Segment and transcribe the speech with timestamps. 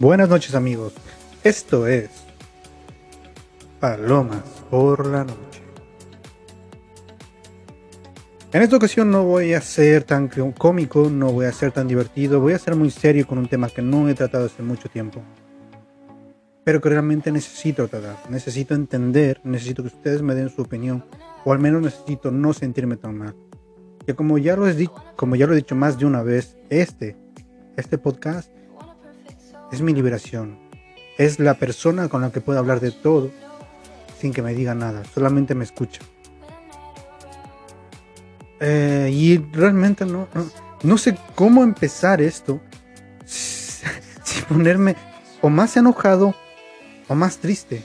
[0.00, 0.92] Buenas noches amigos,
[1.42, 2.08] esto es
[3.80, 5.60] Palomas por la noche.
[8.52, 12.38] En esta ocasión no voy a ser tan cómico, no voy a ser tan divertido,
[12.38, 15.20] voy a ser muy serio con un tema que no he tratado hace mucho tiempo.
[16.62, 21.04] Pero que realmente necesito tratar, necesito entender, necesito que ustedes me den su opinión,
[21.44, 23.34] o al menos necesito no sentirme tan mal.
[24.06, 27.16] Que como ya lo he, como ya lo he dicho más de una vez, este,
[27.76, 28.52] este podcast
[29.72, 30.58] es mi liberación.
[31.16, 33.30] Es la persona con la que puedo hablar de todo
[34.18, 36.00] sin que me diga nada, solamente me escucha.
[38.60, 40.26] Eh, y realmente no,
[40.82, 42.60] no, sé cómo empezar esto
[43.24, 44.96] sin ponerme
[45.40, 46.34] o más enojado
[47.06, 47.84] o más triste.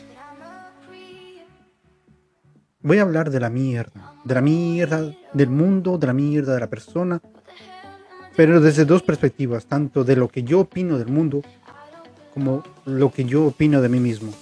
[2.81, 6.59] Voy a hablar de la mierda, de la mierda del mundo, de la mierda de
[6.59, 7.21] la persona,
[8.35, 11.43] pero desde dos perspectivas, tanto de lo que yo opino del mundo
[12.33, 14.33] como lo que yo opino de mí mismo.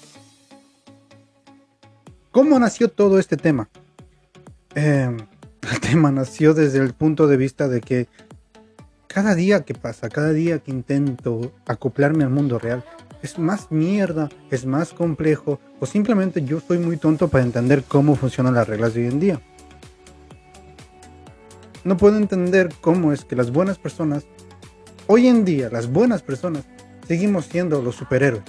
[2.31, 3.70] ¿Cómo nació todo este tema?
[4.73, 5.17] Em,
[5.71, 8.07] el tema nació desde el punto de vista de que
[9.07, 12.85] cada día que pasa, cada día que intento acoplarme al mundo real,
[13.21, 18.15] es más mierda, es más complejo, o simplemente yo soy muy tonto para entender cómo
[18.15, 19.41] funcionan las reglas de hoy en día.
[21.83, 24.26] No puedo entender cómo es que las buenas personas,
[25.07, 26.63] hoy en día las buenas personas,
[27.12, 28.41] seguimos siendo los superhéroes.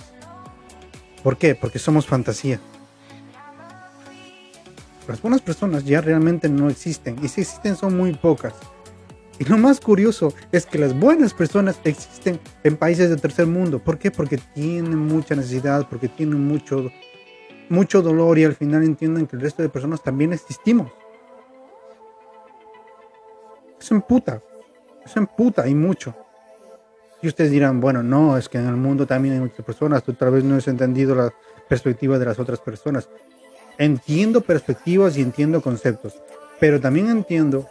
[1.24, 1.56] ¿Por qué?
[1.56, 2.60] Porque somos fantasía.
[5.08, 8.54] Las buenas personas ya realmente no existen y si existen son muy pocas.
[9.40, 13.80] Y lo más curioso es que las buenas personas existen en países del tercer mundo.
[13.80, 14.12] ¿Por qué?
[14.12, 16.88] Porque tienen mucha necesidad, porque tienen mucho,
[17.68, 20.92] mucho dolor y al final entienden que el resto de personas también existimos.
[23.80, 24.40] Eso emputa,
[25.04, 26.14] eso emputa y mucho.
[27.22, 30.12] Y ustedes dirán, bueno, no, es que en el mundo también hay muchas personas, tú
[30.12, 31.32] tal vez no has entendido la
[31.68, 33.08] perspectiva de las otras personas.
[33.78, 36.14] Entiendo perspectivas y entiendo conceptos,
[36.58, 37.68] pero también entiendo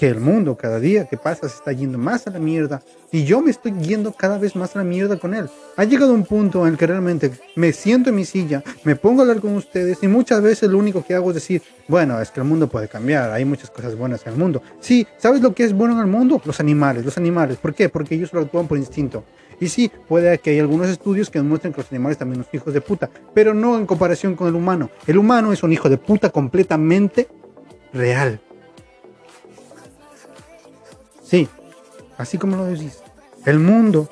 [0.00, 2.80] que el mundo cada día que pasa se está yendo más a la mierda
[3.12, 5.50] y yo me estoy yendo cada vez más a la mierda con él.
[5.76, 9.20] Ha llegado un punto en el que realmente me siento en mi silla, me pongo
[9.20, 12.30] a hablar con ustedes y muchas veces lo único que hago es decir, bueno, es
[12.30, 14.62] que el mundo puede cambiar, hay muchas cosas buenas en el mundo.
[14.80, 16.40] Sí, ¿sabes lo que es bueno en el mundo?
[16.46, 17.58] Los animales, los animales.
[17.58, 17.90] ¿Por qué?
[17.90, 19.24] Porque ellos lo actúan por instinto.
[19.60, 22.72] Y sí, puede que hay algunos estudios que demuestren que los animales también son hijos
[22.72, 24.88] de puta, pero no en comparación con el humano.
[25.06, 27.28] El humano es un hijo de puta completamente
[27.92, 28.40] real.
[31.30, 31.48] Sí,
[32.18, 32.98] así como lo decís.
[33.46, 34.08] El mundo,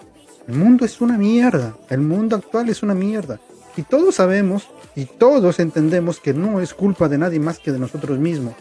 [0.47, 1.75] el mundo es una mierda.
[1.91, 3.41] El mundo actual es una mierda.
[3.77, 7.81] Y todos sabemos y todos entendemos que no es culpa de nadie más que de
[7.81, 8.55] nosotros mismos.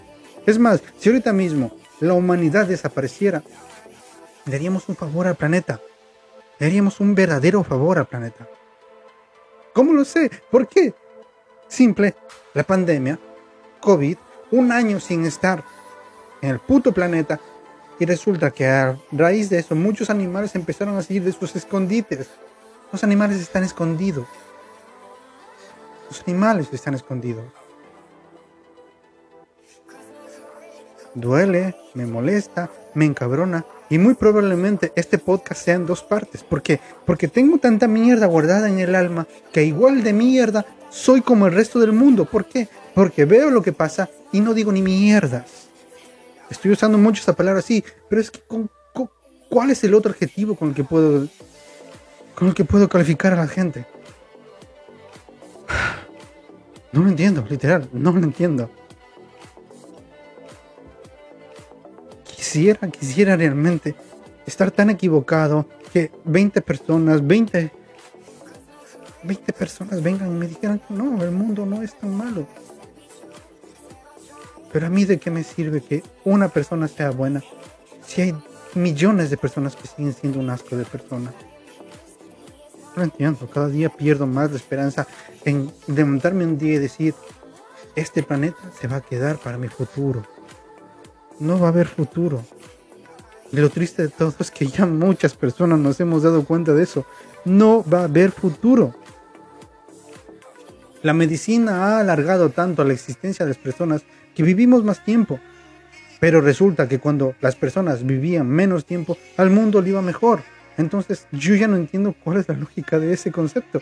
[0.47, 3.43] Es más, si ahorita mismo la humanidad desapareciera,
[4.45, 5.79] le haríamos un favor al planeta.
[6.57, 8.47] Le haríamos un verdadero favor al planeta.
[9.71, 10.31] ¿Cómo lo sé?
[10.49, 10.95] ¿Por qué?
[11.67, 12.15] Simple,
[12.55, 13.19] la pandemia,
[13.81, 14.17] COVID,
[14.49, 15.63] un año sin estar
[16.41, 17.39] en el puto planeta
[17.99, 22.27] y resulta que a raíz de eso muchos animales empezaron a salir de sus escondites.
[22.91, 24.27] Los animales están escondidos.
[26.09, 27.45] Los animales están escondidos.
[31.13, 36.43] Duele, me molesta, me encabrona y muy probablemente este podcast sea en dos partes.
[36.43, 36.79] ¿Por qué?
[37.05, 41.53] Porque tengo tanta mierda guardada en el alma que igual de mierda soy como el
[41.53, 42.25] resto del mundo.
[42.25, 42.67] ¿Por qué?
[42.93, 45.66] Porque veo lo que pasa y no digo ni mierdas.
[46.49, 48.41] Estoy usando mucho esta palabra así, pero es que
[49.49, 51.27] ¿cuál es el otro adjetivo con el que puedo
[52.35, 53.85] con el que puedo calificar a la gente?
[56.91, 58.71] No lo entiendo, literal, no lo entiendo.
[62.23, 63.93] Quisiera, quisiera realmente
[64.45, 67.71] estar tan equivocado que 20 personas, 20
[69.23, 72.47] 20 personas vengan y me dijeran no, el mundo no es tan malo.
[74.71, 77.41] Pero a mí de qué me sirve que una persona sea buena
[78.05, 78.35] si hay
[78.75, 81.33] millones de personas que siguen siendo un asco de personas.
[82.95, 85.07] No entiendo, cada día pierdo más la esperanza
[85.45, 87.13] en levantarme un día y decir,
[87.95, 90.23] este planeta se va a quedar para mi futuro.
[91.39, 92.43] No va a haber futuro.
[93.51, 96.83] Y lo triste de todo es que ya muchas personas nos hemos dado cuenta de
[96.83, 97.05] eso.
[97.45, 98.95] No va a haber futuro.
[101.03, 104.03] La medicina ha alargado tanto la existencia de las personas
[104.37, 105.39] que vivimos más tiempo.
[106.19, 110.41] Pero resulta que cuando las personas vivían menos tiempo, al mundo le iba mejor.
[110.77, 113.81] Entonces yo ya no entiendo cuál es la lógica de ese concepto.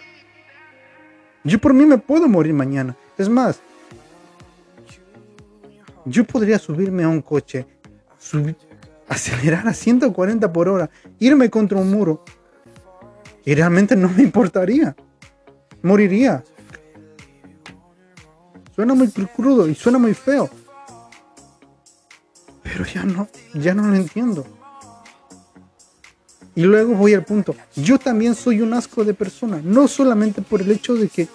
[1.44, 2.96] Yo por mí me puedo morir mañana.
[3.18, 3.60] Es más,
[6.06, 7.68] yo podría subirme a un coche,
[9.10, 12.24] acelerar a 140 por hora, irme contra un muro
[13.44, 14.96] Y realmente no me importaría.
[15.82, 16.46] Moriría.
[18.76, 20.50] Suena muy crudo y suena muy feo.
[22.62, 24.46] Pero ya no, ya no lo entiendo.
[26.56, 27.56] Y luego voy al punto.
[27.76, 29.62] Yo también soy un asco de persona.
[29.64, 31.28] No solamente por el hecho de que,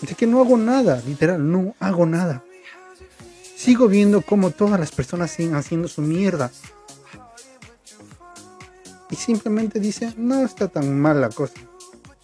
[0.00, 1.02] de que no hago nada.
[1.06, 2.42] Literal, no hago nada.
[3.56, 6.50] Sigo viendo cómo todas las personas siguen haciendo su mierda
[9.10, 11.54] y simplemente dice, no está tan mal la cosa.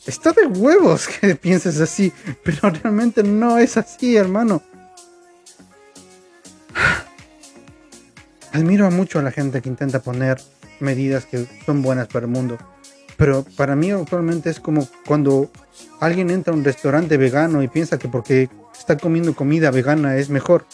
[0.07, 2.13] Está de huevos que pienses así,
[2.43, 4.63] pero realmente no es así, hermano.
[8.53, 10.41] Admiro mucho a la gente que intenta poner
[10.81, 12.59] medidas que son buenas para el mundo.
[13.17, 15.51] Pero para mí actualmente es como cuando
[16.01, 20.29] alguien entra a un restaurante vegano y piensa que porque está comiendo comida vegana es
[20.29, 20.67] mejor.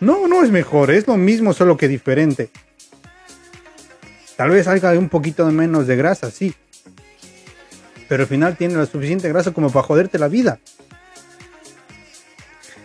[0.00, 2.50] No, no es mejor, es lo mismo, solo que diferente.
[4.36, 6.54] Tal vez salga un poquito de menos de grasa, sí.
[8.08, 10.60] Pero al final tiene la suficiente grasa como para joderte la vida.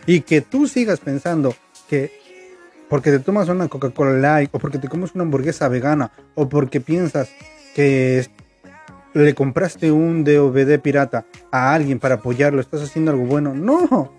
[0.06, 1.56] Y que tú sigas pensando
[1.90, 2.12] que
[2.90, 6.82] porque te tomas una Coca-Cola Light o porque te comes una hamburguesa vegana o porque
[6.82, 7.30] piensas
[7.74, 8.30] que
[9.14, 13.54] le compraste un DVD pirata a alguien para apoyarlo, estás haciendo algo bueno.
[13.54, 14.12] No,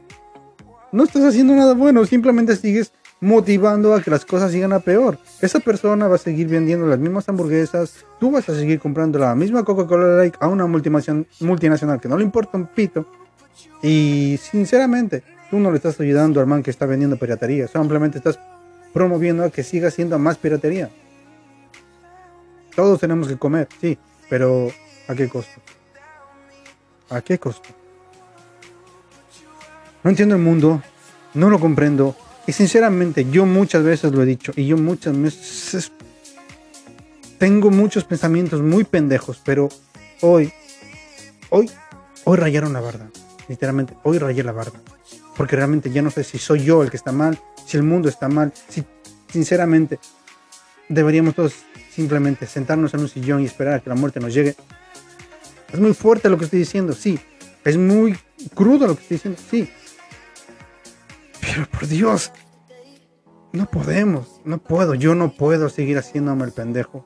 [0.92, 5.18] no estás haciendo nada bueno, simplemente sigues motivando a que las cosas sigan a peor.
[5.40, 9.34] Esa persona va a seguir vendiendo las mismas hamburguesas, tú vas a seguir comprando la
[9.34, 13.06] misma Coca-Cola Light a una multinacional que no le importa un pito.
[13.82, 18.38] Y sinceramente, tú no le estás ayudando al man que está vendiendo piratería, simplemente estás
[18.92, 20.90] promoviendo a que siga siendo más piratería.
[22.74, 24.68] Todos tenemos que comer, sí, pero
[25.08, 25.60] ¿a qué costo?
[27.10, 27.68] ¿A qué costo?
[30.02, 30.82] No entiendo el mundo,
[31.34, 35.92] no lo comprendo, y sinceramente, yo muchas veces lo he dicho, y yo muchas veces
[37.38, 39.68] tengo muchos pensamientos muy pendejos, pero
[40.20, 40.52] hoy,
[41.50, 41.70] hoy,
[42.24, 43.10] hoy rayaron la barda.
[43.48, 44.80] Literalmente, hoy rayé la barda.
[45.36, 48.08] Porque realmente ya no sé si soy yo el que está mal, si el mundo
[48.08, 48.84] está mal, si
[49.28, 49.98] sinceramente
[50.88, 51.54] deberíamos todos
[51.90, 54.54] simplemente sentarnos en un sillón y esperar a que la muerte nos llegue.
[55.72, 57.18] Es muy fuerte lo que estoy diciendo, sí.
[57.64, 58.16] Es muy
[58.54, 59.68] crudo lo que estoy diciendo, sí.
[61.54, 62.32] Pero por Dios,
[63.52, 67.04] no podemos, no puedo, yo no puedo seguir haciéndome el pendejo.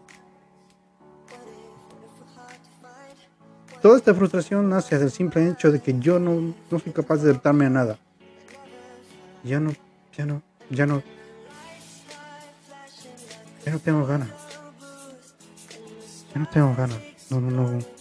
[3.82, 7.30] Toda esta frustración nace del simple hecho de que yo no, no soy capaz de
[7.30, 7.98] adaptarme a nada.
[9.44, 9.72] Ya no,
[10.16, 11.02] ya no, ya no.
[13.66, 14.30] Ya no tengo ganas.
[16.34, 16.98] Ya no tengo ganas.
[17.28, 17.97] No, no, no.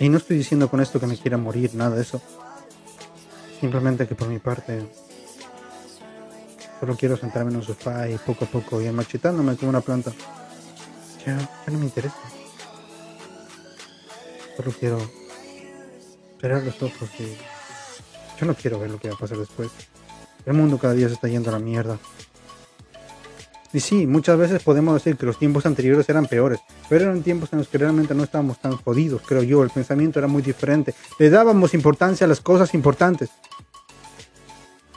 [0.00, 2.20] Y no estoy diciendo con esto que me quiera morir, nada de eso.
[3.60, 4.82] Simplemente que por mi parte
[6.78, 10.12] solo quiero sentarme en un sofá y poco a poco ir marchitándome como una planta.
[11.26, 12.16] Ya, ya no me interesa.
[14.56, 14.98] Solo quiero
[16.40, 17.10] cerrar los ojos
[18.38, 19.70] yo no quiero ver lo que va a pasar después.
[20.46, 21.98] El mundo cada día se está yendo a la mierda.
[23.72, 27.52] Y sí, muchas veces podemos decir que los tiempos anteriores eran peores, pero eran tiempos
[27.52, 29.62] en los que realmente no estábamos tan jodidos, creo yo.
[29.62, 30.94] El pensamiento era muy diferente.
[31.18, 33.30] Le dábamos importancia a las cosas importantes.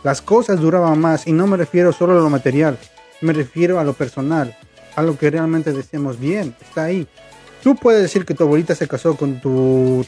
[0.04, 2.80] Las cosas duraban más y no me refiero solo a lo material,
[3.22, 4.58] me refiero a lo personal,
[4.96, 7.08] a lo que realmente decíamos bien, está ahí.
[7.62, 10.04] Tú puedes decir que tu abuelita se casó con tu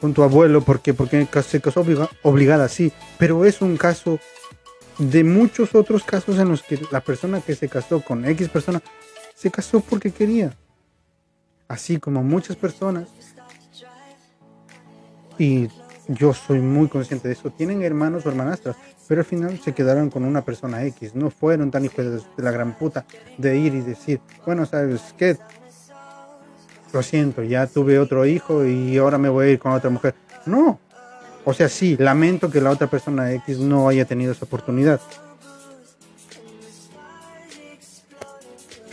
[0.00, 1.84] con tu abuelo porque porque se casó
[2.22, 4.20] obligada, sí, pero es un caso
[4.98, 8.80] de muchos otros casos en los que la persona que se casó con X persona
[9.34, 10.56] se casó porque quería.
[11.70, 13.06] Así como muchas personas,
[15.38, 15.68] y
[16.08, 18.74] yo soy muy consciente de eso, tienen hermanos o hermanastras,
[19.06, 21.14] pero al final se quedaron con una persona X.
[21.14, 23.06] No fueron tan hijos de la gran puta
[23.38, 25.38] de ir y decir, bueno, ¿sabes qué?
[26.92, 30.16] Lo siento, ya tuve otro hijo y ahora me voy a ir con otra mujer.
[30.46, 30.80] No,
[31.44, 35.00] o sea, sí, lamento que la otra persona X no haya tenido esa oportunidad.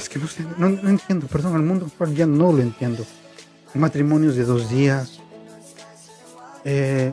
[0.10, 3.06] Que no sé, no, entiendo, perdón, al mundo ya no lo entiendo.
[3.74, 5.20] Matrimonios de dos días.
[6.64, 7.12] Eh,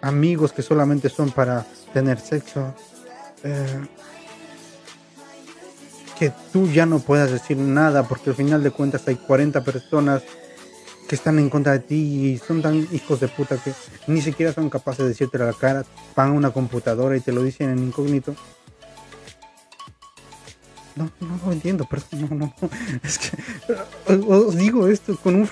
[0.00, 2.74] amigos que solamente son para tener sexo.
[3.42, 3.86] Eh,
[6.18, 10.22] que tú ya no puedas decir nada porque al final de cuentas hay 40 personas
[11.06, 13.72] que están en contra de ti y son tan hijos de puta que
[14.06, 15.84] ni siquiera son capaces de decirte a la cara,
[16.16, 18.34] van a una computadora y te lo dicen en incógnito.
[20.96, 22.54] No, no lo entiendo, perdón, no, no,
[23.02, 23.36] Es que
[24.26, 25.48] os digo esto con un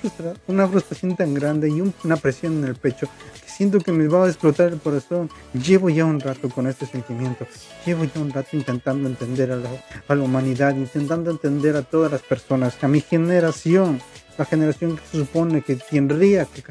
[0.47, 4.25] una frustración tan grande y una presión en el pecho que Siento que me va
[4.25, 5.31] a explotar el corazón.
[5.53, 7.47] Llevo ya un rato con este sentimiento.
[7.87, 9.71] Llevo ya un rato intentando entender a la,
[10.09, 14.01] a la humanidad, intentando entender a todas las personas, a mi generación,
[14.39, 16.65] la generación que se supone que tendría que,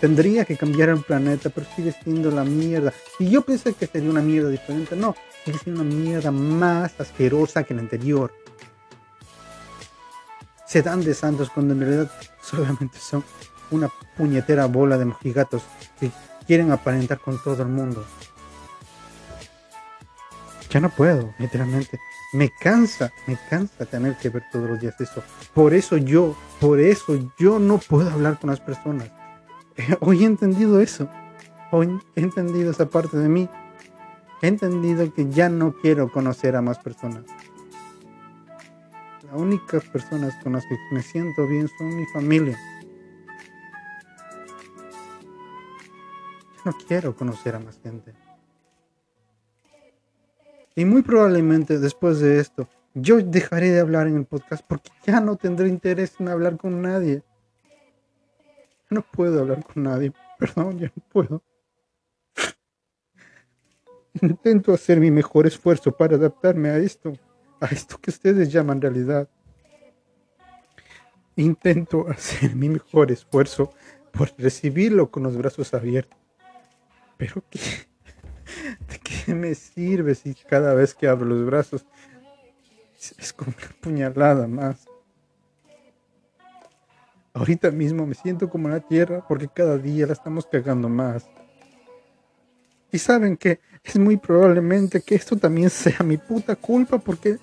[0.00, 2.92] tendría que cambiar el planeta, pero sigue siendo la mierda.
[3.18, 4.96] Y yo pensé que sería una mierda diferente.
[4.96, 5.14] No,
[5.44, 8.32] sigue siendo una mierda más asquerosa que la anterior.
[10.66, 12.10] Se dan de santos cuando en realidad
[12.42, 13.24] solamente son
[13.70, 15.62] una puñetera bola de mojigatos
[15.98, 16.10] que
[16.46, 18.04] quieren aparentar con todo el mundo.
[20.70, 21.98] Ya no puedo, literalmente.
[22.32, 25.22] Me cansa, me cansa tener que ver todos los días eso.
[25.52, 29.10] Por eso yo, por eso yo no puedo hablar con las personas.
[30.00, 31.08] Hoy he entendido eso.
[31.72, 33.48] Hoy he entendido esa parte de mí.
[34.42, 37.24] He entendido que ya no quiero conocer a más personas.
[39.24, 42.58] Las únicas personas con las que me siento bien son mi familia.
[46.64, 48.14] no quiero conocer a más gente.
[50.74, 55.20] Y muy probablemente después de esto, yo dejaré de hablar en el podcast porque ya
[55.20, 57.22] no tendré interés en hablar con nadie.
[58.90, 60.12] No puedo hablar con nadie.
[60.38, 61.42] Perdón, ya no puedo.
[64.20, 67.12] Intento hacer mi mejor esfuerzo para adaptarme a esto,
[67.60, 69.28] a esto que ustedes llaman realidad.
[71.36, 73.72] Intento hacer mi mejor esfuerzo
[74.12, 76.18] por recibirlo con los brazos abiertos.
[77.16, 77.60] Pero ¿qué?
[78.88, 81.86] ¿de qué me sirve si cada vez que abro los brazos
[83.18, 84.89] es como una puñalada más?
[87.32, 91.26] Ahorita mismo me siento como la tierra porque cada día la estamos cagando más.
[92.92, 97.38] Y saben que es muy probablemente que esto también sea mi puta culpa porque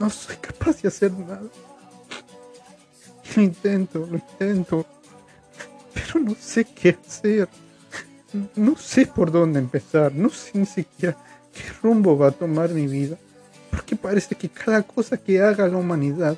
[0.00, 1.42] no soy capaz de hacer nada.
[3.36, 4.84] Lo intento, lo intento,
[5.94, 7.48] pero no sé qué hacer
[8.54, 11.16] no sé por dónde empezar, no sé ni siquiera
[11.52, 13.16] qué rumbo va a tomar mi vida,
[13.70, 16.36] porque parece que cada cosa que haga la humanidad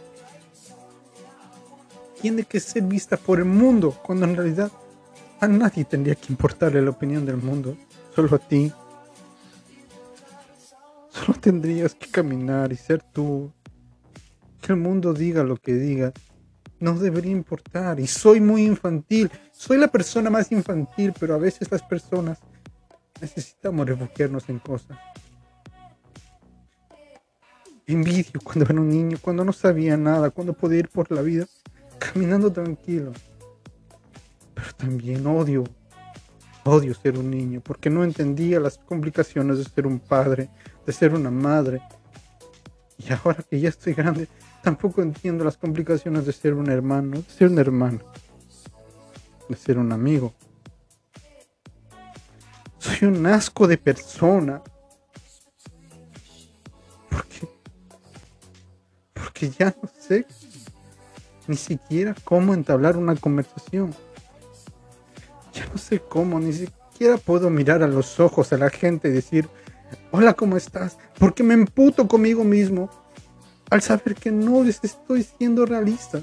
[2.24, 4.72] tiene que ser vista por el mundo, cuando en realidad
[5.40, 7.76] a nadie tendría que importarle la opinión del mundo,
[8.14, 8.72] solo a ti.
[11.10, 13.52] Solo tendrías que caminar y ser tú.
[14.62, 16.14] Que el mundo diga lo que diga
[16.80, 18.00] no debería importar.
[18.00, 19.30] Y soy muy infantil.
[19.52, 22.38] Soy la persona más infantil, pero a veces las personas
[23.20, 24.96] necesitamos refugiarnos en cosas.
[27.86, 31.46] Envidio cuando era un niño, cuando no sabía nada, cuando podía ir por la vida
[31.98, 33.12] caminando tranquilo.
[34.54, 35.64] Pero también odio,
[36.64, 40.48] odio ser un niño, porque no entendía las complicaciones de ser un padre,
[40.86, 41.82] de ser una madre.
[42.98, 44.28] Y ahora que ya estoy grande,
[44.64, 48.00] Tampoco entiendo las complicaciones de ser un hermano, de ser un hermano,
[49.46, 50.32] de ser un amigo.
[52.78, 54.62] Soy un asco de persona.
[57.10, 57.46] Porque,
[59.12, 60.24] porque ya no sé
[61.46, 63.94] ni siquiera cómo entablar una conversación.
[65.52, 69.12] Ya no sé cómo, ni siquiera puedo mirar a los ojos a la gente y
[69.12, 69.48] decir,
[70.10, 70.98] hola, ¿cómo estás?
[71.18, 72.90] Porque me emputo conmigo mismo
[73.70, 76.22] al saber que no les estoy siendo realista.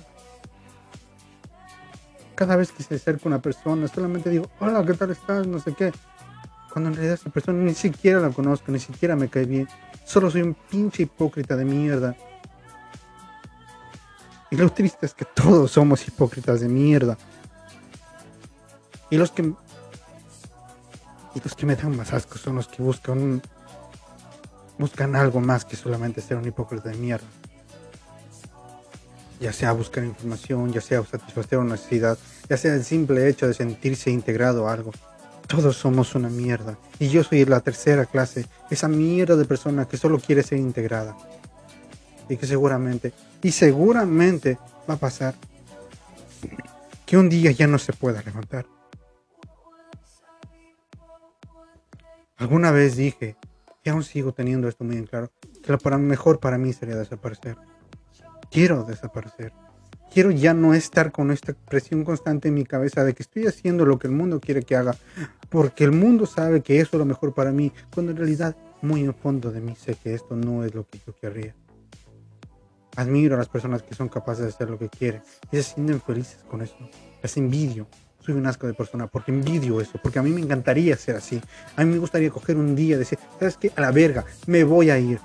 [2.35, 5.45] Cada vez que se acerca una persona, solamente digo, hola, ¿qué tal estás?
[5.47, 5.91] No sé qué.
[6.71, 9.67] Cuando en realidad esa persona ni siquiera la conozco, ni siquiera me cae bien.
[10.05, 12.15] Solo soy un pinche hipócrita de mierda.
[14.51, 17.17] Y lo triste es que todos somos hipócritas de mierda.
[19.09, 19.53] Y los que
[21.33, 23.41] y los que me dan más asco son los que buscan
[24.77, 27.25] buscan algo más que solamente ser un hipócrita de mierda.
[29.39, 32.17] Ya sea buscar información, ya sea satisfacer una necesidad,
[32.49, 34.91] ya sea el simple hecho de sentirse integrado a algo.
[35.47, 36.77] Todos somos una mierda.
[36.99, 41.15] Y yo soy la tercera clase, esa mierda de persona que solo quiere ser integrada.
[42.29, 44.57] Y que seguramente, y seguramente
[44.89, 45.35] va a pasar
[47.05, 48.65] que un día ya no se pueda levantar.
[52.37, 53.35] Alguna vez dije,
[53.83, 55.29] y aún sigo teniendo esto muy en claro,
[55.61, 57.57] que lo mejor para mí sería desaparecer.
[58.49, 59.53] Quiero desaparecer.
[60.11, 63.85] Quiero ya no estar con esta presión constante en mi cabeza de que estoy haciendo
[63.85, 64.95] lo que el mundo quiere que haga,
[65.49, 69.03] porque el mundo sabe que eso es lo mejor para mí, cuando en realidad muy
[69.03, 71.55] en fondo de mí sé que esto no es lo que yo querría.
[72.95, 76.01] Admiro a las personas que son capaces de hacer lo que quieren y se sienten
[76.01, 76.75] felices con eso.
[77.21, 77.87] Las envidio
[78.23, 81.41] soy un asco de persona porque envidio eso, porque a mí me encantaría ser así.
[81.75, 83.71] A mí me gustaría coger un día y decir, ¿sabes qué?
[83.75, 85.19] A la verga, me voy a ir.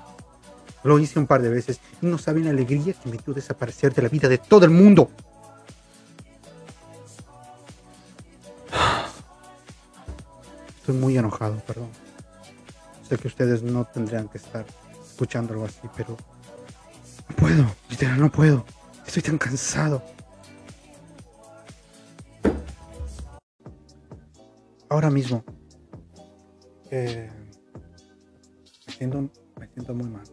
[0.83, 3.93] Lo hice un par de veces y no saben la alegría que me dio desaparecer
[3.93, 5.11] de la vida de todo el mundo.
[10.79, 11.89] Estoy muy enojado, perdón.
[13.07, 14.65] Sé que ustedes no tendrían que estar
[15.07, 16.17] escuchando algo así, pero
[17.29, 18.65] no puedo, literal, no puedo.
[19.05, 20.03] Estoy tan cansado.
[24.89, 25.43] Ahora mismo
[26.91, 27.29] eh,
[28.87, 29.29] me, siento,
[29.59, 30.23] me siento muy mal.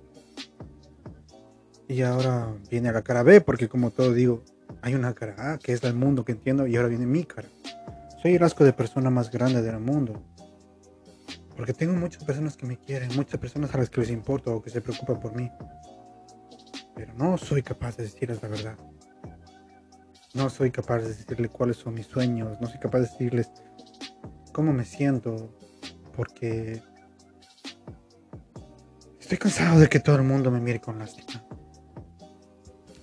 [1.89, 4.43] Y ahora viene la cara B, porque como todo digo,
[4.81, 7.49] hay una cara A que es del mundo que entiendo, y ahora viene mi cara.
[8.23, 10.23] Soy el asco de persona más grande del mundo.
[11.57, 14.63] Porque tengo muchas personas que me quieren, muchas personas a las que les importo o
[14.63, 15.51] que se preocupan por mí.
[16.95, 18.79] Pero no soy capaz de decirles la verdad.
[20.35, 22.61] No soy capaz de decirles cuáles son mis sueños.
[22.61, 23.51] No soy capaz de decirles
[24.53, 25.55] cómo me siento.
[26.17, 26.83] Porque
[29.19, 31.45] estoy cansado de que todo el mundo me mire con lástima.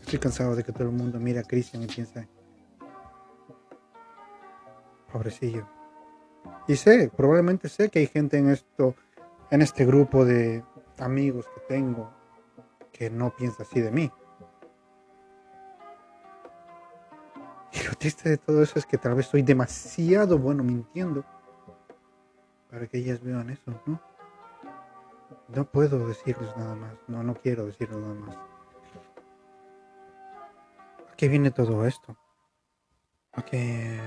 [0.02, 2.28] Estoy cansado de que todo el mundo mire a Cristian y piense,
[5.12, 5.68] pobrecillo.
[6.68, 8.96] Y sé, probablemente sé que hay gente en esto,
[9.52, 10.64] en este grupo de
[10.98, 12.12] amigos que tengo,
[13.02, 14.12] que no piensa así de mí.
[17.74, 21.26] Y lo triste de todo eso es que tal vez soy demasiado bueno mintiendo
[22.70, 24.00] para que ellas vean eso, ¿no?
[25.48, 28.36] No puedo decirles nada más, no, no quiero decirles nada más.
[31.12, 32.16] ¿A qué viene todo esto?
[33.32, 34.00] A que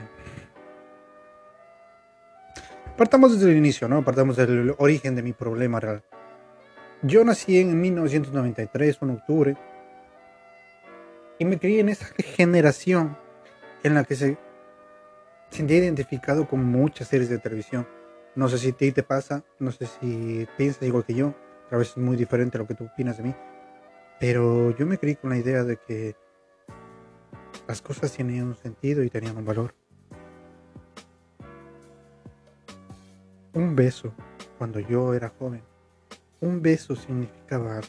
[2.97, 4.05] Partamos desde el inicio, ¿no?
[4.05, 6.05] Partamos del origen de mi problema real.
[7.07, 9.57] Yo nací en 1993, en octubre,
[11.39, 13.19] y me crié en esa generación
[13.83, 14.39] en la que se
[15.51, 17.87] sentía identificado con muchas series de televisión.
[18.35, 21.35] No sé si ti te pasa, no sé si piensas igual que yo,
[21.71, 23.35] a veces es muy diferente a lo que tú opinas de mí,
[24.19, 26.17] pero yo me crié con la idea de que
[27.69, 29.75] las cosas tenían un sentido y tenían un valor.
[33.53, 34.15] Un beso,
[34.57, 35.74] cuando yo era joven,
[36.41, 37.81] un beso significaba,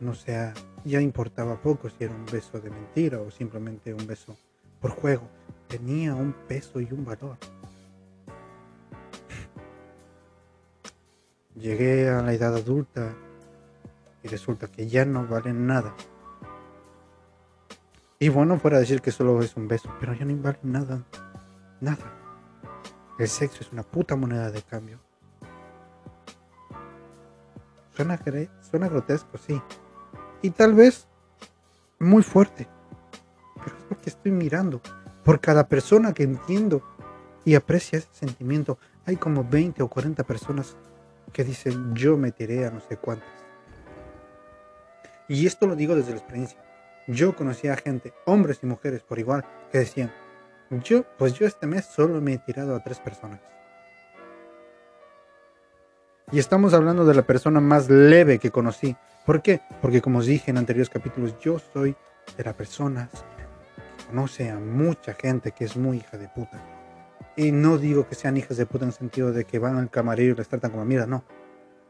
[0.00, 4.36] no sea, ya importaba poco si era un beso de mentira o simplemente un beso
[4.80, 5.28] por juego.
[5.68, 7.36] Tenía un peso y un valor.
[11.54, 13.14] Llegué a la edad adulta
[14.22, 15.94] y resulta que ya no vale nada.
[18.18, 21.04] Y bueno, fuera decir que solo es un beso, pero ya no vale nada.
[21.80, 22.12] Nada.
[23.18, 25.05] El sexo es una puta moneda de cambio.
[27.96, 28.20] Suena,
[28.70, 29.60] suena grotesco, sí.
[30.42, 31.08] Y tal vez
[31.98, 32.68] muy fuerte.
[33.64, 34.82] Pero es porque estoy mirando.
[35.24, 36.82] Por cada persona que entiendo
[37.44, 40.76] y aprecia ese sentimiento, hay como 20 o 40 personas
[41.32, 43.28] que dicen yo me tiré a no sé cuántas.
[45.28, 46.62] Y esto lo digo desde la experiencia.
[47.08, 50.12] Yo conocía a gente, hombres y mujeres por igual, que decían,
[50.70, 53.40] yo, pues yo este mes solo me he tirado a tres personas.
[56.32, 58.96] Y estamos hablando de la persona más leve que conocí.
[59.24, 59.60] ¿Por qué?
[59.80, 61.94] Porque como os dije en anteriores capítulos, yo soy
[62.36, 66.60] de las personas que conoce a mucha gente que es muy hija de puta.
[67.36, 69.88] Y no digo que sean hijas de puta en el sentido de que van al
[69.88, 71.22] camarero y les tratan como mierda, no.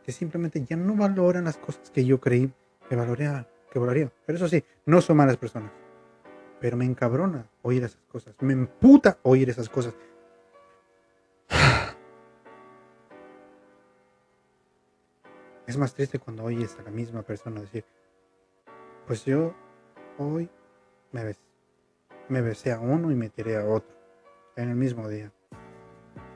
[0.04, 2.52] Que simplemente ya no valoran las cosas que yo creí
[2.90, 3.48] que valoraría.
[3.70, 4.12] Que valoraría.
[4.26, 5.72] Pero eso sí, no son malas personas.
[6.60, 8.34] Pero me encabrona oír esas cosas.
[8.40, 9.94] Me emputa oír esas cosas.
[15.66, 17.84] Es más triste cuando oyes a la misma persona decir,
[19.06, 19.54] pues yo
[20.16, 20.48] hoy
[21.10, 21.40] me besé,
[22.28, 23.96] me besé a uno y me tiré a otro
[24.54, 25.32] en el mismo día.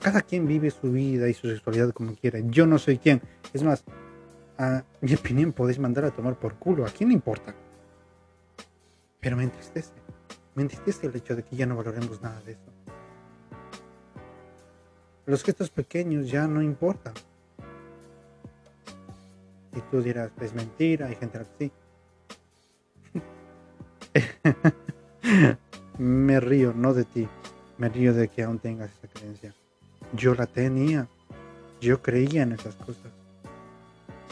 [0.01, 2.40] Cada quien vive su vida y su sexualidad como quiera.
[2.40, 3.23] Yo no soy quien.
[3.53, 3.85] Es más,
[5.01, 6.85] mi opinión podéis mandar a tomar por culo.
[6.85, 7.55] ¿A quién le importa?
[9.21, 9.93] Pero me entristece.
[10.55, 12.73] Me entristece el hecho de que ya no valoremos nada de eso.
[15.27, 17.14] Los gestos pequeños ya no importan.
[19.81, 21.73] Y tú dirás, es mentira, hay gente así.
[25.99, 27.27] me río, no de ti.
[27.79, 29.55] Me río de que aún tengas esa creencia.
[30.12, 31.09] Yo la tenía.
[31.81, 33.11] Yo creía en esas cosas.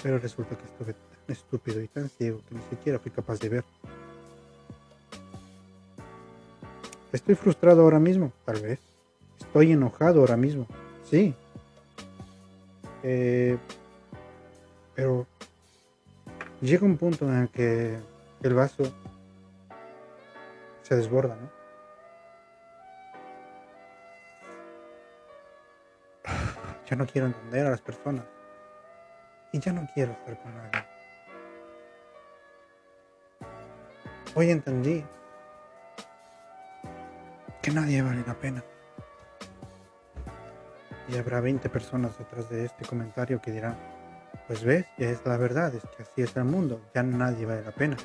[0.02, 3.48] Pero resulta que estuve tan estúpido y tan ciego que ni siquiera fui capaz de
[3.48, 3.64] ver.
[7.10, 8.80] Estoy frustrado ahora mismo, tal vez.
[9.40, 10.66] Estoy enojado ahora mismo,
[11.08, 11.34] sí.
[13.02, 13.56] Eh,
[14.98, 15.28] pero
[16.60, 18.00] llega un punto en el que
[18.42, 18.82] el vaso
[20.82, 21.50] se desborda, ¿no?
[26.90, 28.24] Ya no quiero entender a las personas.
[29.52, 30.84] Y ya no quiero estar con nadie.
[34.34, 35.04] Hoy entendí
[37.62, 38.64] que nadie vale la pena.
[41.08, 43.76] Y habrá 20 personas detrás de este comentario que dirán,
[44.48, 47.70] pues ves, es la verdad, es que así es el mundo, ya nadie vale la
[47.70, 47.98] pena.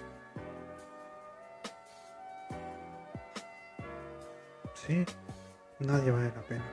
[4.73, 5.05] Sí,
[5.79, 6.65] nadie vale la pena.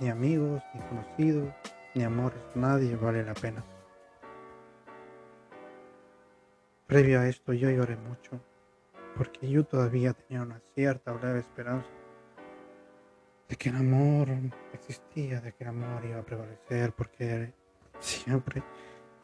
[0.00, 1.54] Ni amigos, ni conocidos,
[1.94, 3.64] ni amores, nadie vale la pena.
[6.88, 8.40] Previo a esto yo lloré mucho,
[9.16, 11.88] porque yo todavía tenía una cierta breve esperanza
[13.48, 14.28] de que el amor
[14.72, 17.52] existía, de que el amor iba a prevalecer, porque
[17.98, 18.62] siempre,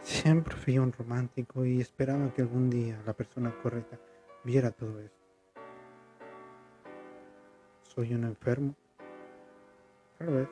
[0.00, 3.98] siempre fui un romántico y esperaba que algún día la persona correcta
[4.44, 5.22] viera todo esto.
[7.82, 8.74] Soy un enfermo,
[10.18, 10.48] tal vez.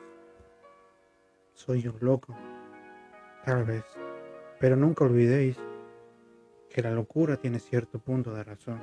[1.53, 2.35] Soy un loco,
[3.43, 3.83] tal vez.
[4.59, 5.57] Pero nunca olvidéis
[6.69, 8.79] que la locura tiene cierto punto de razón.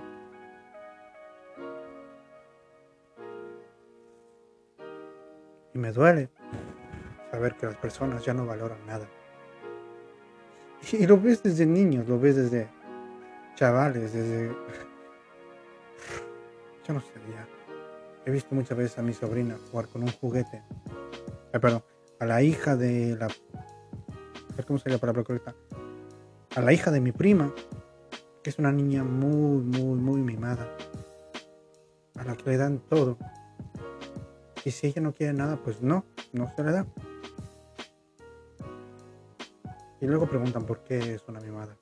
[5.72, 6.30] Y me duele
[7.30, 9.08] saber que las personas ya no valoran nada.
[10.92, 12.68] Y lo ves desde niños, lo ves desde
[13.56, 14.48] chavales, desde...
[16.86, 17.46] Yo no sé, ya.
[18.24, 20.62] He visto muchas veces a mi sobrina jugar con un juguete.
[21.52, 21.82] Eh, perdón,
[22.20, 23.28] a la hija de la...
[24.66, 25.54] ¿Cómo sería la palabra correcta?
[26.54, 27.52] A la hija de mi prima,
[28.42, 30.68] que es una niña muy, muy, muy mimada,
[32.16, 33.18] a la que le dan todo.
[34.64, 36.86] Y si ella no quiere nada, pues no, no se le da.
[40.00, 41.76] Y luego preguntan por qué es una mimada.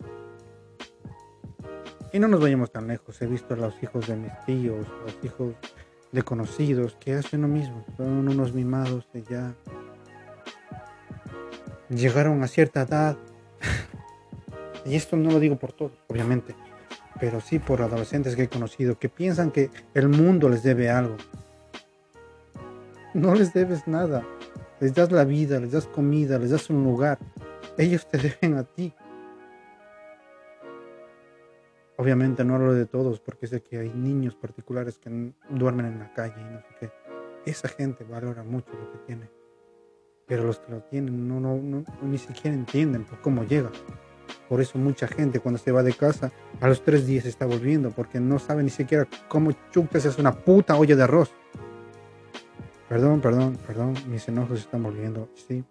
[2.12, 3.20] Y no nos vayamos tan lejos.
[3.20, 5.54] He visto a los hijos de mis tíos, los hijos
[6.12, 7.84] de conocidos que hacen lo mismo.
[7.96, 9.54] Son unos mimados que ya
[11.90, 13.16] llegaron a cierta edad
[14.84, 16.56] y esto no lo digo por todos, obviamente,
[17.20, 21.16] pero sí por adolescentes que he conocido que piensan que el mundo les debe algo.
[23.14, 24.24] No les debes nada.
[24.78, 27.18] Les das la vida, les das comida, les das un lugar.
[27.78, 28.94] Ellos te deben a ti.
[31.98, 36.12] Obviamente no hablo de todos porque sé que hay niños particulares que duermen en la
[36.12, 36.90] calle y no sé qué.
[37.46, 39.30] Esa gente valora mucho lo que tiene.
[40.26, 43.70] Pero los que lo tienen no, no, no ni siquiera entienden por cómo llega.
[44.48, 47.90] Por eso mucha gente cuando se va de casa a los tres días está volviendo
[47.90, 51.32] porque no sabe ni siquiera cómo chupas es una puta olla de arroz.
[52.88, 55.64] Perdón, perdón, perdón, mis enojos están volviendo, sí.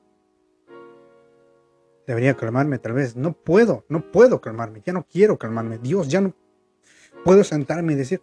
[2.08, 3.16] Debería calmarme tal vez.
[3.16, 5.80] No puedo, no puedo calmarme, ya no quiero calmarme.
[5.80, 6.34] Dios, ya no
[7.24, 8.22] puedo sentarme y decir,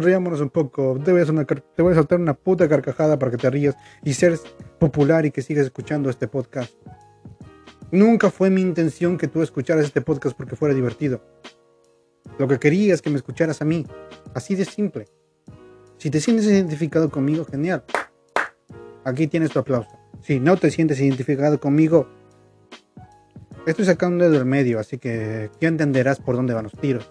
[0.00, 3.36] riámonos un poco, te voy, a te voy a soltar una puta carcajada para que
[3.36, 4.42] te rías y seas
[4.78, 6.72] popular y que sigas escuchando este podcast.
[7.90, 11.20] Nunca fue mi intención que tú escucharas este podcast porque fuera divertido.
[12.38, 13.84] Lo que quería es que me escucharas a mí.
[14.34, 15.08] Así de simple.
[15.98, 17.84] Si te sientes identificado conmigo, genial.
[19.04, 19.90] Aquí tienes tu aplauso.
[20.22, 22.08] Si no te sientes identificado conmigo,
[23.66, 27.10] estoy sacando del medio, así que ya entenderás por dónde van los tiros.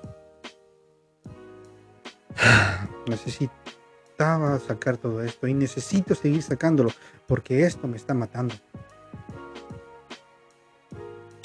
[3.08, 6.92] Necesitaba sacar todo esto y necesito seguir sacándolo
[7.28, 8.56] porque esto me está matando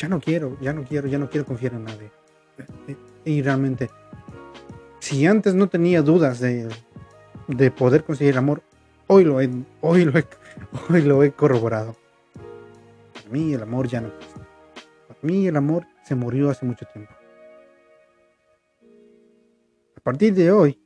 [0.05, 2.11] ya no quiero, ya no quiero, ya no quiero confiar en nadie.
[3.25, 3.89] Y realmente,
[4.99, 6.69] si antes no tenía dudas de,
[7.49, 8.63] de poder conseguir amor,
[9.07, 9.49] hoy lo he,
[9.81, 10.27] hoy lo he,
[10.91, 11.97] hoy lo he corroborado.
[13.15, 14.34] Para mí el amor ya no existe.
[15.25, 17.11] Mí el amor se murió hace mucho tiempo.
[19.97, 20.79] A partir de hoy,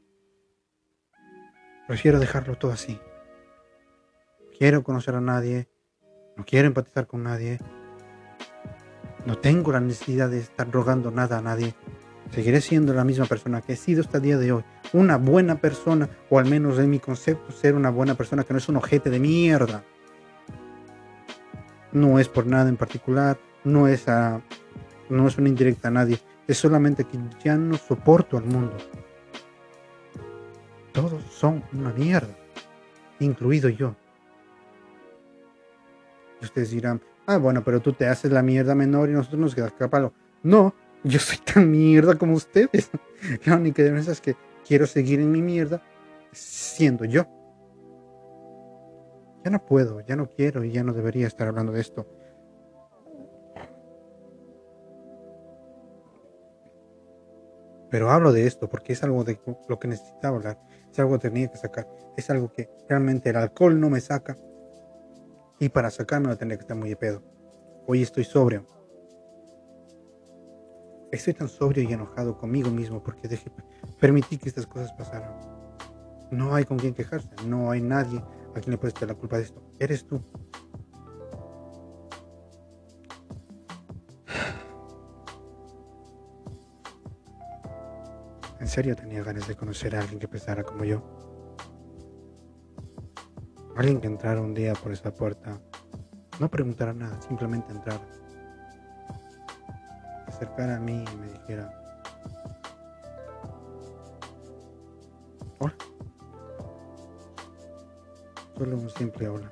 [1.89, 3.01] prefiero dejarlo todo así.
[4.39, 5.69] No quiero conocer a nadie,
[6.37, 7.59] no quiero empatizar con nadie,
[9.27, 11.75] no tengo la necesidad de estar rogando nada a nadie.
[12.31, 14.65] Seguiré siendo la misma persona que he sido hasta el día de hoy.
[14.93, 18.59] Una buena persona, o al menos en mi concepto, ser una buena persona que no
[18.59, 19.83] es un ojete de mierda.
[21.91, 23.37] No es por nada en particular,
[23.69, 24.43] no es, a,
[25.09, 26.19] no es una indirecta a nadie.
[26.47, 28.77] Es solamente que ya no soporto al mundo.
[30.93, 32.35] Todos son una mierda,
[33.21, 33.95] incluido yo.
[36.41, 37.01] Y ustedes dirán,
[37.31, 40.15] Ah, bueno, pero tú te haces la mierda menor y nosotros nos quedamos capalo.
[40.43, 42.91] No, yo soy tan mierda como ustedes.
[43.45, 44.35] La única diferencia es que
[44.67, 45.83] quiero seguir en mi mierda
[46.33, 47.27] siendo yo.
[49.45, 52.07] Ya no puedo, ya no quiero y ya no debería estar hablando de esto.
[57.91, 61.31] Pero hablo de esto porque es algo de lo que necesitaba hablar, es algo que
[61.31, 64.39] tenía que sacar, es algo que realmente el alcohol no me saca,
[65.59, 67.23] y para sacarme tendría que estar muy de pedo.
[67.87, 68.65] Hoy estoy sobrio.
[71.11, 73.51] Estoy tan sobrio y enojado conmigo mismo porque dejé,
[73.99, 75.35] permití que estas cosas pasaran.
[76.31, 78.23] No hay con quien quejarse, no hay nadie
[78.59, 79.63] ¿A quién le puedes echar la culpa de esto?
[79.79, 80.21] Eres tú.
[88.69, 91.03] En serio tenía ganas de conocer a alguien que pensara como yo.
[93.75, 95.59] Alguien que entrara un día por esa puerta,
[96.39, 98.07] no preguntara nada, simplemente entrara.
[100.27, 101.73] Se acercara a mí y me dijera,
[105.61, 105.75] hola.
[108.55, 109.51] Solo un simple hola.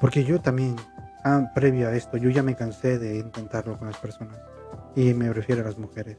[0.00, 0.76] Porque yo también,
[1.24, 4.38] ah, previo a esto, yo ya me cansé de intentarlo con las personas.
[4.94, 6.16] Y me refiero a las mujeres.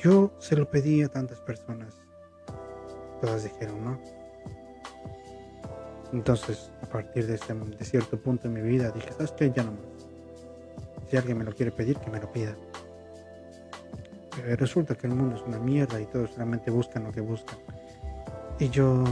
[0.00, 1.94] Yo se lo pedí a tantas personas.
[3.20, 3.98] Todas dijeron no.
[6.12, 9.50] Entonces, a partir de, este, de cierto punto en mi vida, dije, ¿sabes qué?
[9.50, 9.80] Ya no más.
[11.10, 12.56] Si alguien me lo quiere pedir, que me lo pida.
[14.56, 17.58] Resulta que el mundo es una mierda y todos solamente buscan lo que buscan.
[18.58, 19.04] Y yo,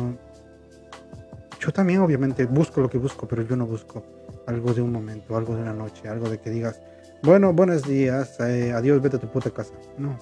[1.59, 4.05] yo también obviamente busco lo que busco, pero yo no busco
[4.47, 6.81] algo de un momento, algo de una noche, algo de que digas,
[7.23, 9.75] bueno, buenos días, eh, adiós, vete a tu puta casa.
[9.99, 10.17] No,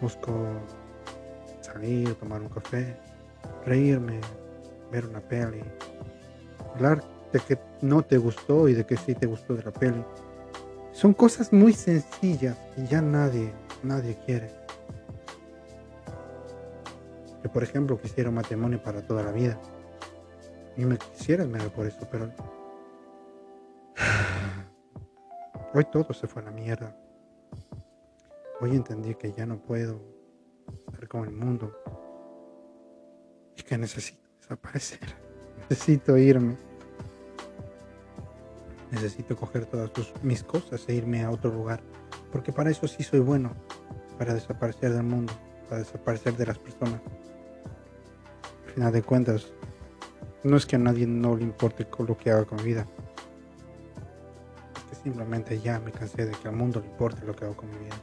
[0.00, 0.32] Busco
[1.60, 2.96] salir, tomar un café,
[3.64, 4.20] reírme,
[4.90, 5.62] ver una peli,
[6.74, 10.04] hablar de que no te gustó y de que sí te gustó de la peli.
[10.92, 14.50] Son cosas muy sencillas y ya nadie, nadie quiere.
[17.42, 19.58] Yo, por ejemplo, quisiera matrimonio para toda la vida.
[20.76, 22.30] Y me quisiera esmerar por eso, pero
[25.74, 26.96] hoy todo se fue a la mierda.
[28.58, 30.00] Hoy entendí que ya no puedo
[30.88, 31.76] estar con el mundo
[33.54, 35.00] y que necesito desaparecer.
[35.68, 36.56] Necesito irme.
[38.90, 39.90] Necesito coger todas
[40.22, 41.82] mis cosas e irme a otro lugar.
[42.32, 43.52] Porque para eso sí soy bueno.
[44.18, 45.34] Para desaparecer del mundo.
[45.68, 47.02] Para desaparecer de las personas.
[48.64, 49.52] Al final de cuentas,
[50.44, 52.86] no es que a nadie no le importe lo que haga con mi vida.
[54.76, 57.56] Es que simplemente ya me cansé de que al mundo le importe lo que hago
[57.56, 57.96] con mi vida.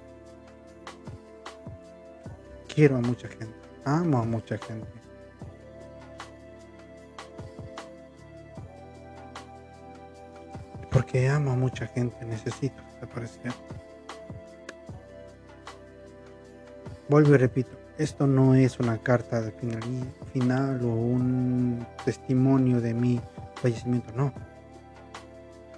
[2.74, 3.54] Quiero a mucha gente,
[3.86, 4.88] amo a mucha gente.
[10.92, 13.54] Porque amo a mucha gente, necesito desaparecer.
[17.10, 19.84] Vuelvo y repito, esto no es una carta de final,
[20.32, 23.22] final o un testimonio de mi
[23.62, 24.34] fallecimiento, no.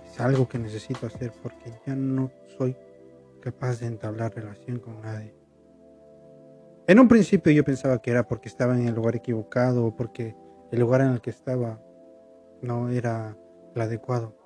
[0.09, 2.73] Es algo que necesito hacer porque ya no soy
[3.41, 5.44] capaz de entablar relación con nadie.
[6.87, 10.35] En un principio yo pensaba que era porque estaba en el lugar equivocado o porque
[10.71, 11.81] el lugar en el que estaba
[12.61, 13.35] no era
[13.73, 14.37] el adecuado.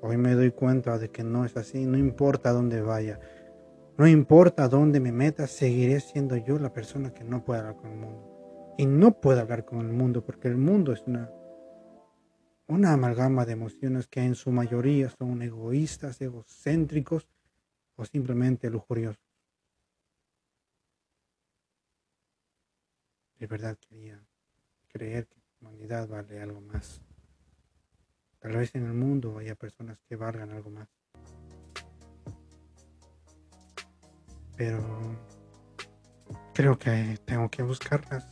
[0.00, 3.18] Hoy me doy cuenta de que no es así, no importa dónde vaya,
[3.98, 7.90] no importa dónde me meta, seguiré siendo yo la persona que no puede hablar con
[7.90, 8.74] el mundo.
[8.78, 11.32] Y no puedo hablar con el mundo porque el mundo es una,
[12.68, 17.28] una amalgama de emociones que en su mayoría son egoístas, egocéntricos
[17.96, 19.31] o simplemente lujuriosos.
[23.42, 24.24] De verdad quería
[24.86, 27.02] creer que la humanidad vale algo más.
[28.38, 30.88] Tal vez en el mundo haya personas que valgan algo más.
[34.56, 34.80] Pero
[36.54, 38.28] creo que tengo que buscarlas.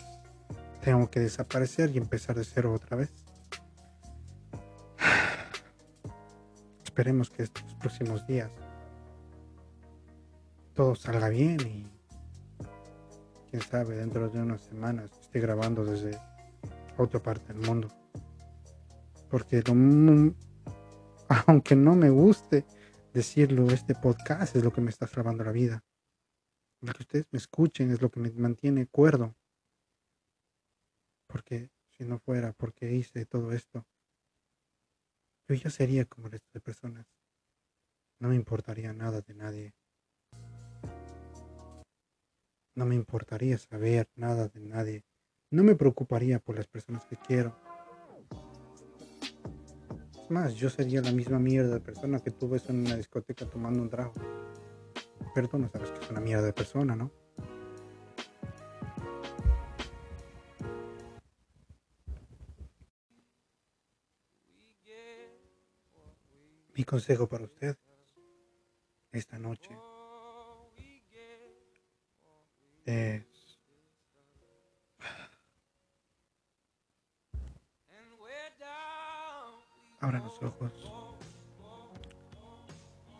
[0.80, 3.12] Tengo que desaparecer y empezar de cero otra vez.
[6.84, 8.52] Esperemos que estos próximos días
[10.72, 11.99] todo salga bien y
[13.50, 16.18] quién sabe, dentro de unas semanas esté grabando desde
[16.96, 17.88] otra parte del mundo.
[19.28, 19.62] Porque
[21.46, 22.64] aunque no me guste
[23.12, 25.84] decirlo, este podcast es lo que me está salvando la vida.
[26.80, 29.34] El que ustedes me escuchen es lo que me mantiene cuerdo.
[31.26, 33.86] Porque si no fuera porque hice todo esto,
[35.48, 37.06] yo ya sería como el resto de personas.
[38.18, 39.74] No me importaría nada de nadie.
[42.80, 45.04] No me importaría saber nada de nadie.
[45.50, 47.54] No me preocuparía por las personas que quiero.
[50.14, 53.44] Es más, yo sería la misma mierda de persona que tú ves en una discoteca
[53.44, 54.14] tomando un trago.
[55.34, 57.12] Pero tú no sabes que es una mierda de persona, ¿no?
[66.74, 67.76] Mi consejo para usted
[69.12, 69.76] esta noche
[72.90, 73.24] es
[80.00, 80.72] abran los ojos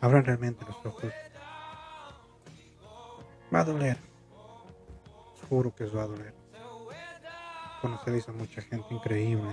[0.01, 1.13] abran realmente los ojos
[3.53, 3.97] va a doler
[5.49, 6.41] juro que os va a doler
[7.81, 9.49] conocéis a mucha gente increíble.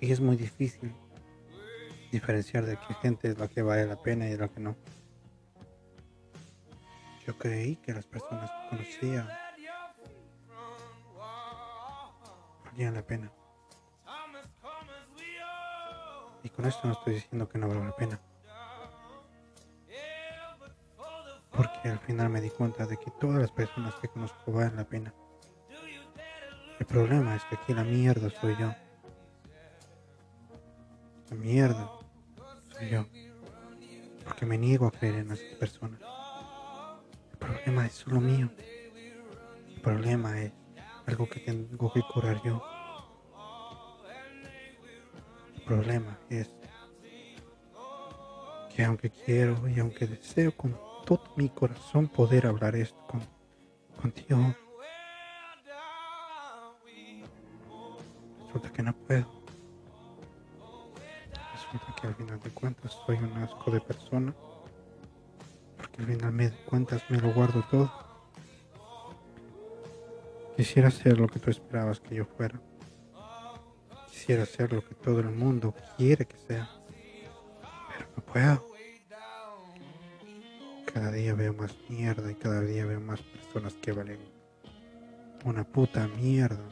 [0.00, 0.94] Y es muy difícil
[2.10, 4.74] diferenciar de qué gente es la que vale la pena y de la que no.
[7.38, 9.54] Creí que las personas que conocía
[12.64, 13.32] valían la pena.
[16.42, 18.20] Y con esto no estoy diciendo que no vale la pena.
[21.52, 24.84] Porque al final me di cuenta de que todas las personas que conozco valen la
[24.84, 25.14] pena.
[26.78, 28.72] El problema es que aquí la mierda soy yo.
[31.30, 31.90] La mierda
[32.72, 33.06] soy yo.
[34.24, 36.00] Porque me niego a creer en esas personas.
[37.58, 38.50] Problema es solo mío.
[39.74, 40.52] El problema es
[41.06, 42.62] algo que tengo que curar yo.
[45.56, 46.54] El problema es
[48.74, 53.20] que aunque quiero y aunque deseo con todo mi corazón poder hablar esto con,
[54.00, 54.54] contigo,
[58.46, 59.26] resulta que no puedo.
[61.52, 64.32] Resulta que al final de cuentas soy un asco de persona.
[65.98, 67.92] Al final de cuentas me lo guardo todo.
[70.56, 72.60] Quisiera ser lo que tú esperabas que yo fuera.
[74.08, 76.70] Quisiera ser lo que todo el mundo quiere que sea.
[77.60, 78.66] Pero no puedo.
[80.92, 84.18] Cada día veo más mierda y cada día veo más personas que valen
[85.44, 86.68] una puta mierda.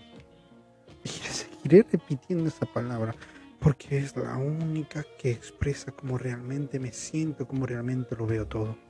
[1.02, 3.14] Y seguiré repitiendo esa palabra
[3.60, 8.85] porque es la única que expresa cómo realmente me siento, cómo realmente lo veo todo.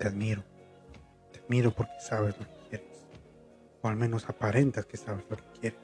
[0.00, 0.42] Te admiro.
[1.30, 3.06] Te admiro porque sabes lo que quieres.
[3.82, 5.80] O al menos aparentas que sabes lo que quieres.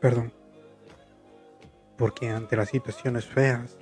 [0.00, 0.32] Perdón.
[1.98, 3.76] Porque ante las situaciones feas,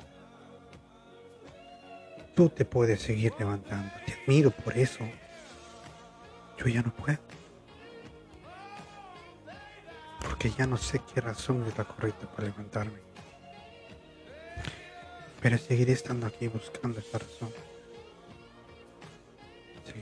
[2.34, 3.92] tú te puedes seguir levantando.
[4.06, 5.04] Te admiro por eso.
[6.56, 7.18] Yo ya no puedo.
[10.22, 13.00] Porque ya no sé qué razón es la correcta para levantarme.
[15.42, 17.67] Pero seguiré estando aquí buscando esa razón.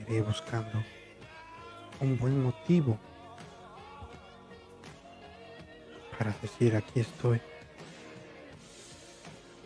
[0.07, 0.85] Seguiré buscando
[2.01, 2.97] un buen motivo
[6.16, 7.40] para decir aquí estoy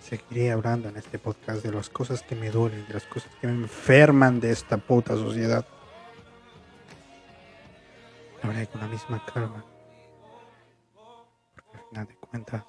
[0.00, 3.48] seguiré hablando en este podcast de las cosas que me duelen, de las cosas que
[3.48, 5.66] me enferman de esta puta sociedad.
[8.42, 9.62] Hablaré con la misma calma.
[11.55, 12.64] Porque al final de cuentas,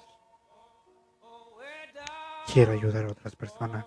[2.52, 3.86] quiero ayudar a otras personas.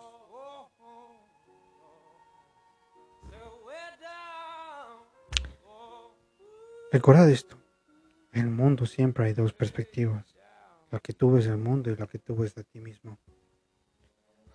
[6.95, 7.57] Recordad esto.
[8.31, 10.33] En el mundo siempre hay dos perspectivas.
[10.91, 13.19] La que tú ves del mundo y la que tú ves de ti mismo.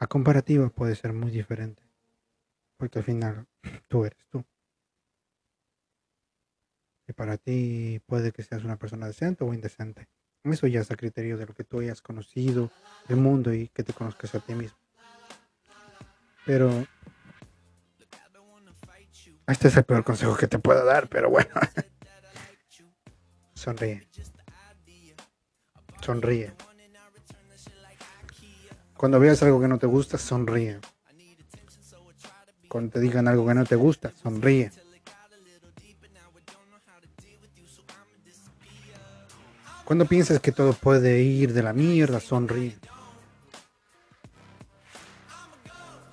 [0.01, 1.83] La comparativa puede ser muy diferente,
[2.79, 3.47] porque al final
[3.89, 4.43] tú eres tú.
[7.07, 10.09] Y para ti puede que seas una persona decente o indecente.
[10.43, 12.71] Eso ya es a criterio de lo que tú hayas conocido,
[13.11, 14.79] el mundo y que te conozcas a ti mismo.
[16.47, 16.87] Pero
[19.47, 21.51] este es el peor consejo que te puedo dar, pero bueno.
[23.61, 24.09] Sonríe.
[26.01, 26.55] Sonríe.
[28.97, 30.81] Cuando veas algo que no te gusta, sonríe.
[32.71, 34.71] Cuando te digan algo que no te gusta, sonríe.
[39.85, 42.79] Cuando pienses que todo puede ir de la mierda, sonríe.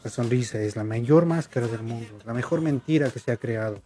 [0.04, 3.82] La sonrisa es la mayor máscara del mundo, la mejor mentira que se ha creado.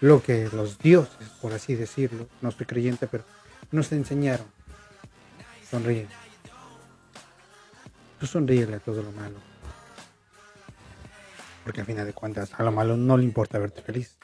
[0.00, 3.24] Lo que los dioses, por así decirlo, no soy creyente, pero
[3.70, 4.46] nos enseñaron.
[5.70, 6.08] Sonríe.
[8.18, 9.36] Tú sonríele a todo lo malo.
[11.64, 14.18] Porque al final de cuentas, a lo malo no le importa verte feliz.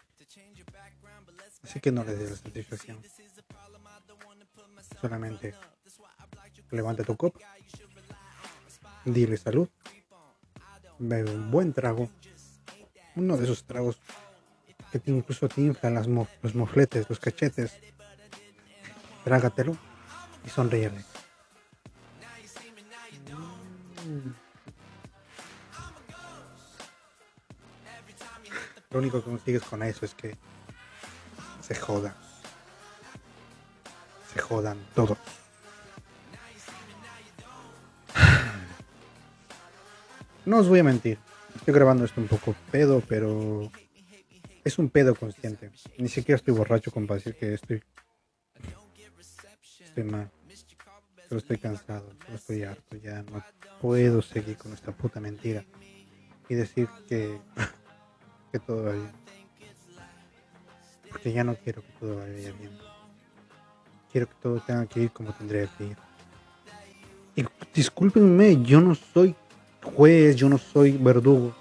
[1.62, 3.02] Así que no le des la satisfacción.
[5.00, 5.54] Solamente
[6.70, 7.40] levanta tu copa.
[9.04, 9.68] Dile salud.
[10.98, 12.08] Bebe un buen trago.
[13.14, 13.98] Uno de esos tragos
[15.00, 17.78] que incluso te las los mofletes, los cachetes.
[19.24, 19.76] Trágatelo
[20.44, 21.04] y sonríele.
[28.90, 30.36] Lo único que consigues con eso es que
[31.60, 32.14] se jodan.
[34.32, 35.18] Se jodan todos.
[40.46, 41.18] No os voy a mentir.
[41.56, 43.68] Estoy grabando esto un poco pedo, pero
[44.66, 45.70] es un pedo consciente.
[45.96, 47.80] Ni siquiera estoy borracho con decir que estoy.
[49.80, 50.28] Estoy mal.
[51.28, 53.44] Pero estoy cansado, estoy harto, ya no
[53.80, 55.64] puedo seguir con esta puta mentira
[56.48, 57.40] y decir que,
[58.52, 59.12] que todo va bien.
[61.10, 62.76] Porque ya no quiero que todo vaya bien.
[64.10, 65.96] Quiero que todo tenga que ir como tendría que ir.
[67.36, 69.36] Y discúlpenme, yo no soy
[69.82, 71.54] juez, yo no soy verdugo,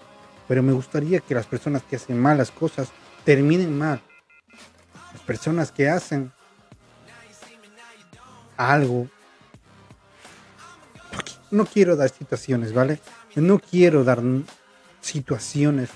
[0.48, 2.90] pero me gustaría que las personas que hacen malas cosas
[3.24, 4.02] terminen mal.
[5.14, 6.32] Las personas que hacen
[8.58, 9.08] algo.
[11.52, 13.00] No quiero dar situaciones, ¿vale?
[13.36, 14.22] No quiero dar
[15.02, 15.90] situaciones.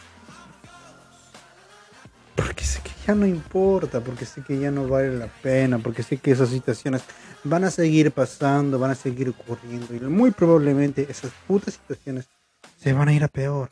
[2.35, 6.03] Porque sé que ya no importa, porque sé que ya no vale la pena, porque
[6.03, 7.03] sé que esas situaciones
[7.43, 12.29] van a seguir pasando, van a seguir ocurriendo y muy probablemente esas putas situaciones
[12.77, 13.71] se van a ir a peor.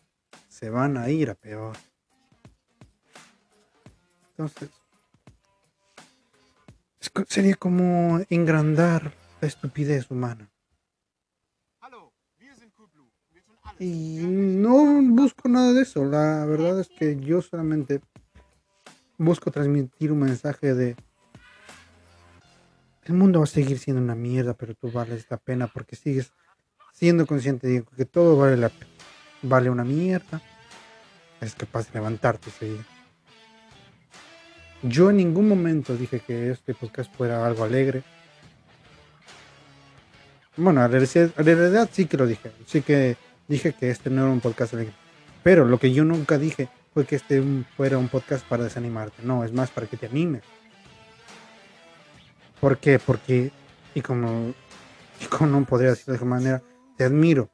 [0.57, 1.77] Se van a ir a peor.
[4.31, 4.71] Entonces,
[7.27, 10.49] sería como engrandar la estupidez humana.
[13.77, 16.03] Y no busco nada de eso.
[16.05, 18.01] La verdad es que yo solamente
[19.19, 20.95] busco transmitir un mensaje de
[23.03, 26.33] el mundo va a seguir siendo una mierda, pero tú vales la pena porque sigues
[26.93, 28.71] siendo consciente de que todo vale la
[29.41, 30.41] vale una mierda.
[31.41, 32.85] Es capaz de levantarte y seguir.
[34.83, 38.03] Yo en ningún momento dije que este podcast fuera algo alegre.
[40.55, 42.51] Bueno, a la realidad sí que lo dije.
[42.65, 43.17] Sí que
[43.47, 44.93] dije que este no era un podcast alegre.
[45.43, 47.43] Pero lo que yo nunca dije fue que este
[47.75, 49.23] fuera un podcast para desanimarte.
[49.23, 50.43] No, es más para que te animes.
[52.59, 52.99] ¿Por qué?
[52.99, 53.51] Porque,
[53.93, 54.53] y como,
[55.29, 56.63] como no podría decirlo de esa manera,
[56.97, 57.49] te admiro.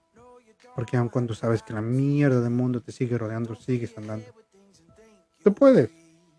[0.76, 4.26] Porque aun cuando sabes que la mierda del mundo te sigue rodeando, sigues andando.
[5.43, 5.89] Tú puedes.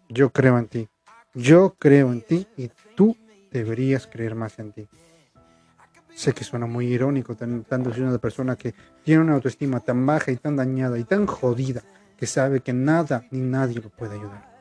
[0.09, 0.89] Yo creo en ti.
[1.35, 3.16] Yo creo en ti y tú
[3.51, 4.89] deberías creer más en ti.
[6.14, 8.74] Sé que suena muy irónico, tanto si una persona que
[9.05, 11.82] tiene una autoestima tan baja y tan dañada y tan jodida
[12.16, 14.55] que sabe que nada ni nadie lo puede ayudar.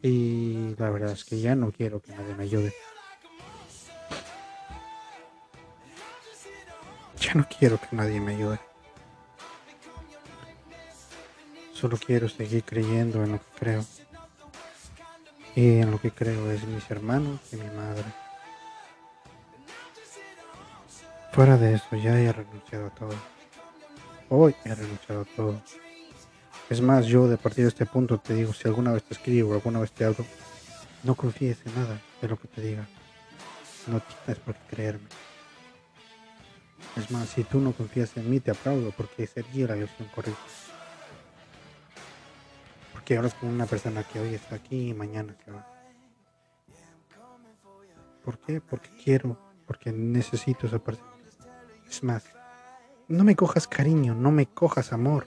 [0.00, 2.74] Y la verdad es que ya no quiero que nadie me ayude.
[7.24, 8.60] Ya no quiero que nadie me ayude.
[11.72, 13.84] Solo quiero seguir creyendo en lo que creo.
[15.56, 18.04] Y en lo que creo es mis hermanos y mi madre.
[21.32, 23.14] Fuera de eso, ya he renunciado a todo.
[24.28, 25.62] Hoy he renunciado a todo.
[26.68, 29.52] Es más, yo de partir de este punto te digo, si alguna vez te escribo
[29.52, 30.26] o alguna vez te hablo,
[31.02, 32.86] no confíes en nada de lo que te diga.
[33.86, 35.08] No tienes por qué creerme.
[36.96, 40.40] Es más, si tú no confías en mí, te aplaudo porque sería la versión correcta.
[42.92, 45.66] Porque hablas con una persona que hoy está aquí y mañana se va.
[48.24, 48.60] ¿Por qué?
[48.60, 49.36] Porque quiero,
[49.66, 51.10] porque necesito esa persona.
[51.88, 52.24] Es más,
[53.08, 55.26] no me cojas cariño, no me cojas amor.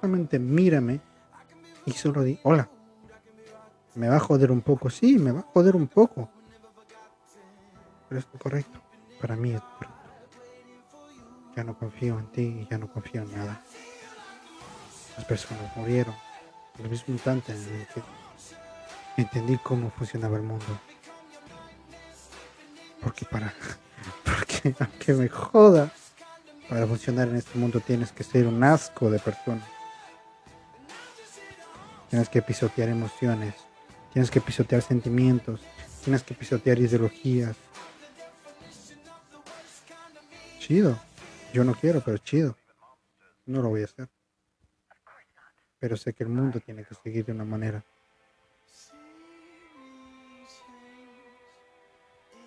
[0.00, 1.00] Solamente mírame
[1.84, 2.70] y solo di, hola.
[3.96, 4.88] ¿Me va a joder un poco?
[4.88, 6.30] Sí, me va a joder un poco.
[8.08, 8.87] Pero es correcto.
[9.20, 9.96] Para mí es correcto.
[11.56, 13.60] Ya no confío en ti y ya no confío en nada.
[15.16, 16.14] Las personas murieron.
[16.78, 18.02] El mismo instante en el que
[19.16, 20.64] entendí cómo funcionaba el mundo.
[23.02, 23.52] Porque para
[24.24, 25.90] porque aunque me joda,
[26.68, 29.66] para funcionar en este mundo tienes que ser un asco de persona.
[32.10, 33.54] Tienes que pisotear emociones,
[34.12, 35.60] tienes que pisotear sentimientos,
[36.04, 37.56] tienes que pisotear ideologías.
[40.68, 41.00] Chido.
[41.54, 42.54] Yo no quiero, pero chido.
[43.46, 44.06] No lo voy a hacer.
[45.78, 47.82] Pero sé que el mundo tiene que seguir de una manera.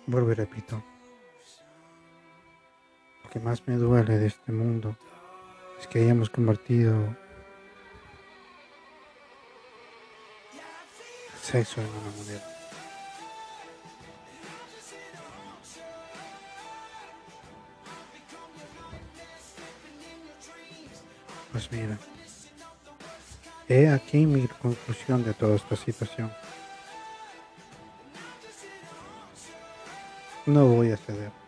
[0.06, 0.84] Vuelvo y repito
[3.32, 4.96] que más me duele de este mundo
[5.80, 6.94] es que hayamos convertido
[11.32, 12.51] el sexo en una moneda.
[21.52, 21.98] Pues mira,
[23.68, 26.32] he aquí mi conclusión de toda esta situación.
[30.46, 31.42] No voy a ceder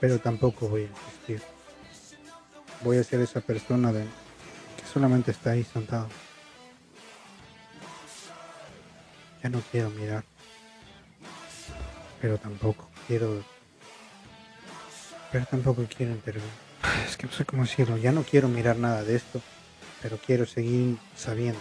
[0.00, 1.42] pero tampoco voy a insistir.
[2.82, 6.08] Voy a ser esa persona que solamente está ahí sentado.
[9.42, 10.24] Ya no quiero mirar,
[12.20, 13.42] pero tampoco quiero,
[15.30, 16.67] pero tampoco quiero intervenir.
[17.06, 19.40] Es que no sé cómo decirlo, ya no quiero mirar nada de esto,
[20.02, 21.60] pero quiero seguir sabiendo.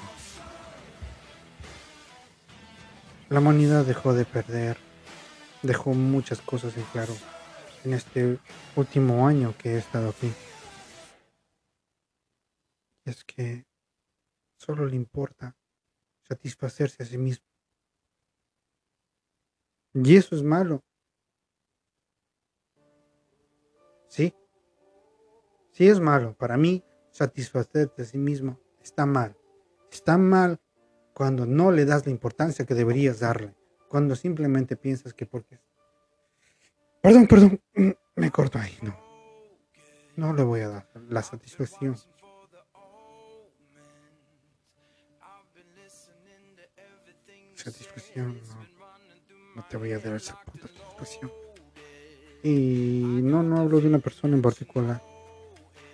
[3.29, 4.77] La humanidad dejó de perder,
[5.61, 7.13] dejó muchas cosas en claro
[7.83, 8.39] en este
[8.75, 10.31] último año que he estado aquí.
[13.05, 13.65] es que
[14.59, 15.57] solo le importa
[16.27, 17.45] satisfacerse a sí mismo.
[19.93, 20.83] Y eso es malo.
[24.09, 24.33] Sí,
[25.77, 26.35] sí es malo.
[26.35, 29.37] Para mí, satisfacerte a sí mismo está mal.
[29.91, 30.59] Está mal
[31.13, 33.55] cuando no le das la importancia que deberías darle.
[33.87, 35.59] Cuando simplemente piensas que porque...
[37.01, 37.61] Perdón, perdón,
[38.15, 38.97] me corto ahí, no.
[40.15, 41.95] No le voy a dar la satisfacción.
[47.53, 48.77] Satisfacción, no.
[49.55, 51.31] No te voy a dar esa puta satisfacción.
[52.41, 55.16] Y no, no hablo de una persona en particular.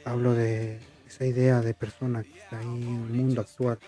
[0.06, 3.80] Hablo de esa idea de persona que está ahí en el mundo actual.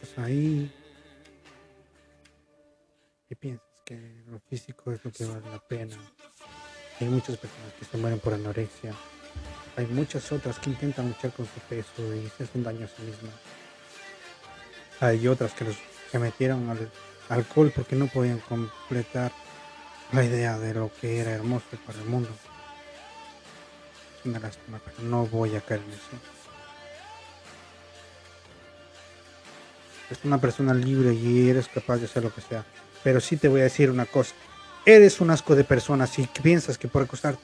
[0.00, 0.72] Estás ahí
[3.28, 5.96] y piensas que lo físico es lo que vale la pena.
[7.00, 8.94] Hay muchas personas que se mueren por anorexia.
[9.76, 13.02] Hay muchas otras que intentan luchar con su peso y se hacen daño a sí
[13.02, 13.34] mismas.
[15.00, 15.76] Hay otras que los
[16.10, 16.90] se metieron al
[17.28, 19.32] alcohol porque no podían completar
[20.12, 22.28] la idea de lo que era hermoso para el mundo.
[24.18, 26.00] Es una lástima, pero no voy a caer en eso.
[30.10, 32.64] Es una persona libre y eres capaz de hacer lo que sea.
[33.02, 34.34] Pero sí te voy a decir una cosa.
[34.84, 37.42] Eres un asco de persona si piensas que por acostarte,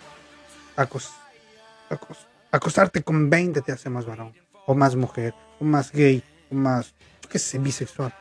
[2.53, 4.33] acostarte con 20 te hace más varón,
[4.67, 6.95] o más mujer, o más gay, o más,
[7.29, 8.15] qué sé, bisexual.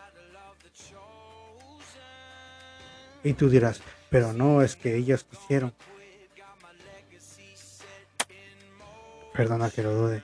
[3.23, 3.79] Y tú dirás,
[4.11, 5.73] pero no es que ellas quisieron.
[9.33, 10.21] Perdona que lo dude.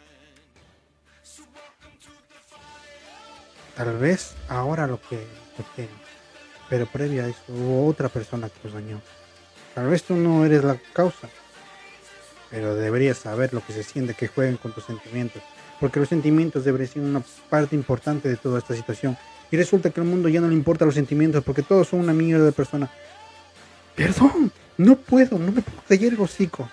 [3.78, 5.26] Tal vez ahora lo que.
[6.70, 9.02] Pero previa a eso hubo otra persona que los dañó.
[9.74, 11.30] Tal vez tú no eres la causa.
[12.52, 15.42] Pero deberías saber lo que se siente que jueguen con tus sentimientos.
[15.80, 19.18] Porque los sentimientos deberían ser una parte importante de toda esta situación.
[19.50, 22.12] Y resulta que al mundo ya no le importan los sentimientos porque todos son una
[22.12, 22.92] mierda de persona.
[23.98, 26.70] Perdón, no puedo, no me puedo callar el hocico.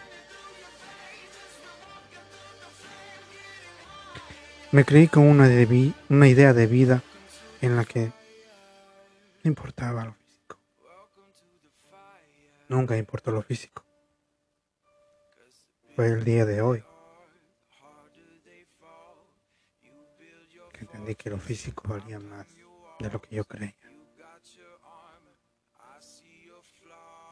[4.73, 5.49] Me creí con una,
[6.11, 7.03] una idea de vida
[7.63, 8.13] en la que
[9.43, 10.59] no importaba lo físico.
[12.69, 13.83] Nunca importó lo físico.
[15.97, 16.85] Fue el día de hoy
[20.75, 22.47] que entendí que lo físico valía más
[22.99, 23.84] de lo que yo creía.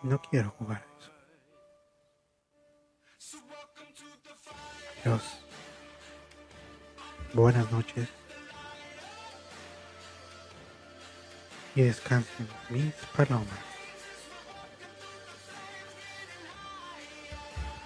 [0.02, 1.12] No quiero jugar a eso.
[5.04, 5.22] Adiós.
[7.32, 8.08] Buenas noches.
[11.74, 13.71] Y descansen mis palomas.